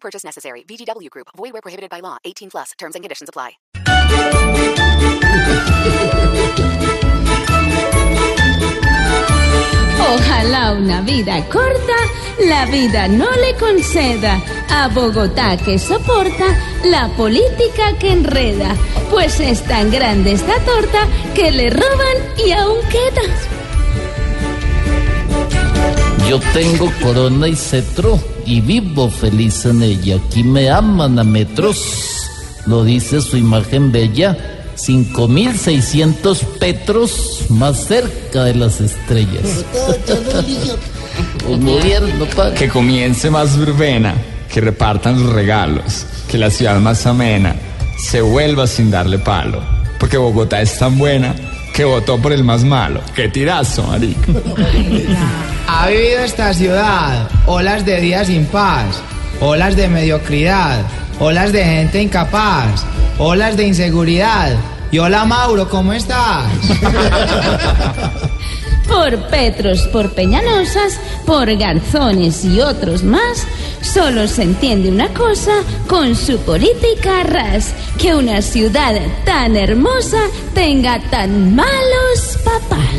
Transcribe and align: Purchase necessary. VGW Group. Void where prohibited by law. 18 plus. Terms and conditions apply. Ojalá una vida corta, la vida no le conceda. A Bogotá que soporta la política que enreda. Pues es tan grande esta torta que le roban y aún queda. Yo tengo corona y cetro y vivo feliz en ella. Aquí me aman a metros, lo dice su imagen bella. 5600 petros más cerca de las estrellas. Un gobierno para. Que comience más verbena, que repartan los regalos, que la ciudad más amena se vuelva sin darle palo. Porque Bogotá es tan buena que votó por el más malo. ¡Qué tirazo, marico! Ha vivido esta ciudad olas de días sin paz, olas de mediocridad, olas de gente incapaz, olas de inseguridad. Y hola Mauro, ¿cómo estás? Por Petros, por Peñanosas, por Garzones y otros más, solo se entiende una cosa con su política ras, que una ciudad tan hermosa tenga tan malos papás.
Purchase 0.00 0.24
necessary. 0.24 0.64
VGW 0.64 1.10
Group. 1.10 1.28
Void 1.36 1.52
where 1.52 1.62
prohibited 1.62 1.90
by 1.90 2.00
law. 2.00 2.16
18 2.24 2.50
plus. 2.50 2.72
Terms 2.78 2.94
and 2.94 3.04
conditions 3.04 3.28
apply. 3.28 3.58
Ojalá 10.00 10.72
una 10.72 11.02
vida 11.02 11.44
corta, 11.48 11.96
la 12.46 12.64
vida 12.66 13.08
no 13.08 13.30
le 13.30 13.54
conceda. 13.58 14.40
A 14.70 14.88
Bogotá 14.88 15.56
que 15.56 15.78
soporta 15.78 16.46
la 16.84 17.08
política 17.08 17.92
que 17.98 18.12
enreda. 18.12 18.74
Pues 19.10 19.38
es 19.40 19.62
tan 19.64 19.90
grande 19.90 20.32
esta 20.32 20.58
torta 20.60 21.06
que 21.34 21.50
le 21.50 21.70
roban 21.70 22.16
y 22.44 22.52
aún 22.52 22.80
queda. 22.88 23.57
Yo 26.28 26.38
tengo 26.52 26.92
corona 27.02 27.48
y 27.48 27.56
cetro 27.56 28.22
y 28.44 28.60
vivo 28.60 29.10
feliz 29.10 29.64
en 29.64 29.82
ella. 29.82 30.16
Aquí 30.16 30.44
me 30.44 30.68
aman 30.68 31.18
a 31.18 31.24
metros, 31.24 32.28
lo 32.66 32.84
dice 32.84 33.22
su 33.22 33.38
imagen 33.38 33.90
bella. 33.90 34.36
5600 34.74 36.44
petros 36.60 37.46
más 37.48 37.84
cerca 37.86 38.44
de 38.44 38.54
las 38.54 38.80
estrellas. 38.80 39.64
Un 41.48 41.64
gobierno 41.64 42.26
para. 42.26 42.54
Que 42.54 42.68
comience 42.68 43.30
más 43.30 43.58
verbena, 43.58 44.14
que 44.52 44.60
repartan 44.60 45.20
los 45.22 45.32
regalos, 45.32 46.06
que 46.30 46.38
la 46.38 46.50
ciudad 46.50 46.78
más 46.78 47.06
amena 47.06 47.56
se 47.98 48.20
vuelva 48.20 48.66
sin 48.66 48.90
darle 48.90 49.18
palo. 49.18 49.62
Porque 49.98 50.18
Bogotá 50.18 50.60
es 50.60 50.78
tan 50.78 50.96
buena 50.98 51.34
que 51.74 51.84
votó 51.84 52.18
por 52.18 52.32
el 52.32 52.44
más 52.44 52.64
malo. 52.64 53.00
¡Qué 53.16 53.28
tirazo, 53.28 53.82
marico! 53.84 54.20
Ha 55.70 55.86
vivido 55.86 56.20
esta 56.20 56.54
ciudad 56.54 57.28
olas 57.44 57.84
de 57.84 58.00
días 58.00 58.28
sin 58.28 58.46
paz, 58.46 59.02
olas 59.38 59.76
de 59.76 59.86
mediocridad, 59.86 60.80
olas 61.20 61.52
de 61.52 61.62
gente 61.62 62.00
incapaz, 62.00 62.86
olas 63.18 63.54
de 63.54 63.66
inseguridad. 63.66 64.56
Y 64.90 64.98
hola 64.98 65.26
Mauro, 65.26 65.68
¿cómo 65.68 65.92
estás? 65.92 66.46
Por 68.88 69.18
Petros, 69.28 69.86
por 69.88 70.14
Peñanosas, 70.14 70.98
por 71.26 71.54
Garzones 71.58 72.42
y 72.46 72.62
otros 72.62 73.04
más, 73.04 73.46
solo 73.82 74.26
se 74.26 74.44
entiende 74.44 74.88
una 74.88 75.08
cosa 75.08 75.52
con 75.86 76.16
su 76.16 76.38
política 76.38 77.22
ras, 77.24 77.74
que 77.98 78.14
una 78.14 78.40
ciudad 78.40 78.94
tan 79.26 79.56
hermosa 79.56 80.22
tenga 80.54 80.98
tan 81.10 81.54
malos 81.54 82.38
papás. 82.42 82.97